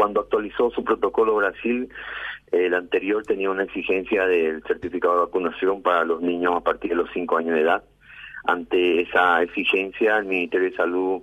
[0.00, 1.86] cuando actualizó su protocolo Brasil,
[2.52, 6.96] el anterior tenía una exigencia del certificado de vacunación para los niños a partir de
[6.96, 7.84] los 5 años de edad.
[8.44, 11.20] Ante esa exigencia, el Ministerio de Salud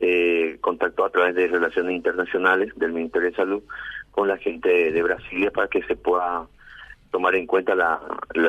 [0.00, 3.62] eh, contactó a través de relaciones internacionales del Ministerio de Salud
[4.10, 6.46] con la gente de Brasilia para que se pueda
[7.10, 8.00] tomar en cuenta la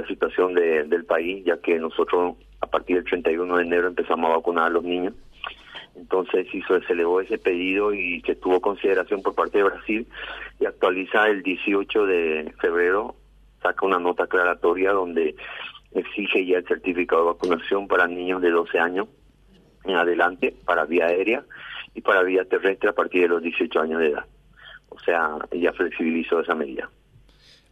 [0.07, 4.67] situación del país, ya que nosotros a partir del 31 de enero empezamos a vacunar
[4.67, 5.15] a los niños.
[5.96, 10.07] Entonces hizo, se elevó ese pedido y se tuvo consideración por parte de Brasil
[10.59, 13.16] y actualiza el 18 de febrero,
[13.62, 15.36] saca una nota aclaratoria donde
[15.94, 19.08] exige ya el certificado de vacunación para niños de 12 años
[19.86, 21.45] en adelante, para vía aérea
[21.94, 24.25] y para vía terrestre a partir de los 18 años de edad.
[24.89, 26.89] O sea, ya flexibilizó esa medida.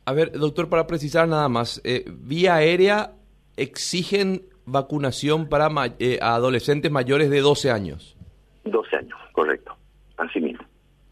[0.05, 3.13] A ver, doctor, para precisar nada más, eh, vía aérea
[3.55, 5.69] exigen vacunación para
[5.99, 8.12] eh, adolescentes mayores de 12 años.
[8.63, 9.75] 12 años, correcto,
[10.17, 10.65] así mismo.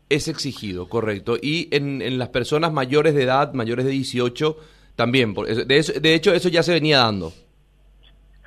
[0.10, 1.38] Es exigido, correcto.
[1.42, 4.58] Y en, en las personas mayores de edad, mayores de 18,
[4.96, 5.34] también.
[5.34, 7.32] De, de hecho, eso ya se venía dando.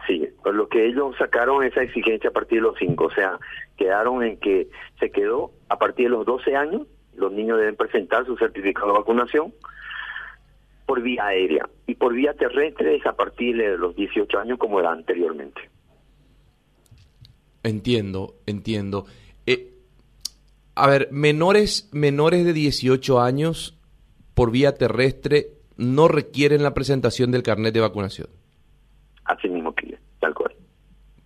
[0.06, 3.38] Sí, por lo que ellos sacaron esa exigencia a partir de los 5, o sea,
[3.77, 4.69] quedaron en que
[5.00, 8.98] se quedó a partir de los 12 años, los niños deben presentar su certificado de
[8.98, 9.52] vacunación
[10.86, 14.80] por vía aérea y por vía terrestre es a partir de los 18 años como
[14.80, 15.70] era anteriormente.
[17.64, 19.06] Entiendo, entiendo.
[19.46, 19.72] Eh,
[20.74, 23.76] a ver, menores, menores de 18 años
[24.34, 28.28] por vía terrestre no requieren la presentación del carnet de vacunación.
[29.24, 30.54] Así mismo que tal cual.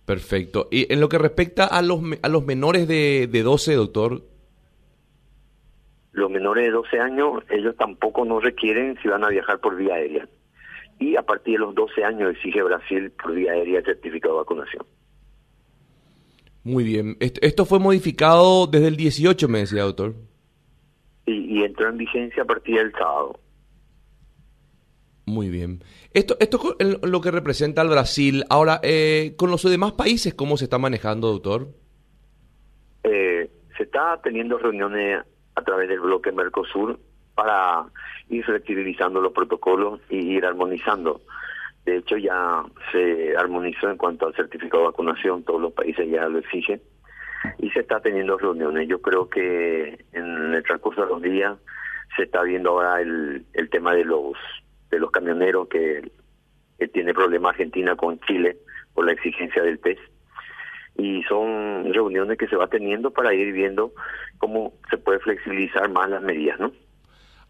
[0.05, 0.69] Perfecto.
[0.71, 4.23] Y en lo que respecta a los, a los menores de, de 12, doctor,
[6.13, 9.95] los menores de 12 años, ellos tampoco no requieren si van a viajar por vía
[9.95, 10.27] aérea.
[10.99, 14.39] Y a partir de los 12 años exige Brasil por vía aérea el certificado de
[14.39, 14.85] vacunación.
[16.63, 17.17] Muy bien.
[17.19, 20.15] Esto fue modificado desde el 18, me decía, doctor.
[21.25, 23.39] Y, y entró en vigencia a partir del sábado.
[25.29, 25.83] Muy bien.
[26.13, 28.43] Esto, esto es lo que representa al Brasil.
[28.49, 31.67] Ahora, eh, con los demás países, ¿cómo se está manejando, doctor?
[33.03, 35.23] Eh, se está teniendo reuniones
[35.55, 36.99] a través del bloque Mercosur
[37.35, 37.85] para
[38.29, 41.21] ir flexibilizando los protocolos y ir armonizando.
[41.89, 46.29] De hecho, ya se armonizó en cuanto al certificado de vacunación, todos los países ya
[46.29, 46.79] lo exigen
[47.57, 48.87] y se está teniendo reuniones.
[48.87, 51.57] Yo creo que en el transcurso de los días
[52.15, 54.33] se está viendo ahora el, tema de los
[54.91, 56.11] de los camioneros que,
[56.77, 58.57] que tiene problema Argentina con Chile
[58.93, 60.01] por la exigencia del test
[60.95, 63.93] y son reuniones que se va teniendo para ir viendo
[64.37, 66.71] cómo se puede flexibilizar más las medidas, ¿no?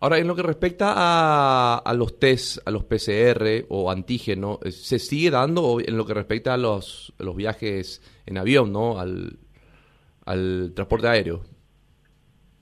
[0.02, 4.72] Ahora, en lo que respecta a, a los test, a los PCR o antígeno, eh,
[4.72, 8.98] ¿se sigue dando en lo que respecta a los, los viajes en avión, ¿no?
[8.98, 9.40] Al,
[10.26, 11.42] al transporte aéreo.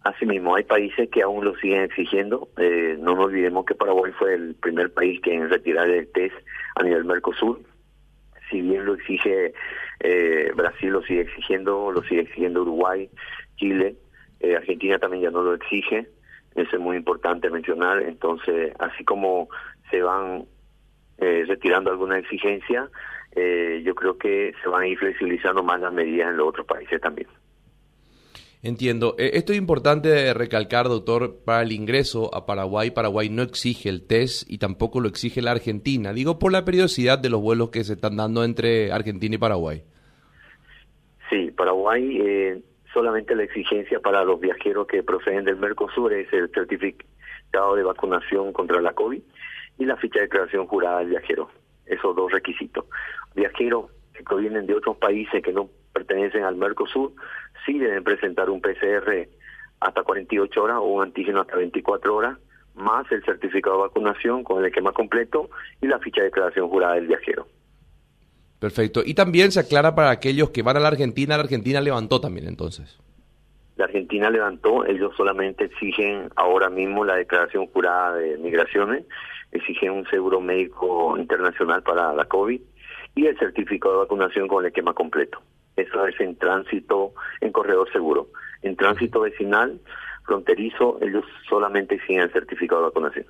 [0.04, 2.48] Asimismo, hay países que aún lo siguen exigiendo.
[2.58, 6.36] Eh, no nos olvidemos que Paraguay fue el primer país que en retirar el test
[6.76, 7.60] a nivel Mercosur.
[8.50, 9.54] Si bien lo exige
[10.00, 13.10] eh, Brasil, lo sigue exigiendo, lo sigue exigiendo Uruguay,
[13.58, 13.98] Chile,
[14.40, 16.08] eh, Argentina también ya no lo exige,
[16.58, 19.48] eso es muy importante mencionar, entonces así como
[19.90, 20.46] se van
[21.20, 22.90] eh, retirando alguna exigencia,
[23.36, 26.66] eh, yo creo que se van a ir flexibilizando más las medidas en los otros
[26.66, 27.28] países también.
[28.64, 29.16] Entiendo.
[29.20, 32.90] Esto es importante recalcar, doctor, para el ingreso a Paraguay.
[32.90, 36.12] Paraguay no exige el test y tampoco lo exige la Argentina.
[36.12, 39.84] Digo, por la periodicidad de los vuelos que se están dando entre Argentina y Paraguay.
[41.30, 42.62] Sí, Paraguay eh,
[42.94, 48.54] solamente la exigencia para los viajeros que proceden del Mercosur es el certificado de vacunación
[48.54, 49.22] contra la COVID
[49.78, 51.50] y la ficha de declaración jurada del viajero.
[51.86, 52.86] Esos dos requisitos.
[53.36, 57.14] Viajeros que provienen de otros países que no pertenecen al Mercosur
[57.66, 59.28] sí deben presentar un PCR
[59.80, 62.38] hasta 48 horas o un antígeno hasta 24 horas,
[62.76, 65.50] más el certificado de vacunación con el esquema completo
[65.82, 67.48] y la ficha de declaración jurada del viajero.
[68.60, 69.02] Perfecto.
[69.06, 72.48] Y también se aclara para aquellos que van a la Argentina, la Argentina levantó también
[72.48, 72.98] entonces.
[73.76, 79.06] La Argentina levantó, ellos solamente exigen ahora mismo la declaración jurada de migraciones,
[79.52, 82.60] exigen un seguro médico internacional para la COVID
[83.14, 85.40] y el certificado de vacunación con el esquema completo.
[85.76, 88.30] Eso es en tránsito, en corredor seguro.
[88.64, 89.80] En tránsito vecinal,
[90.26, 93.26] fronterizo, ellos solamente exigen el certificado de vacunación.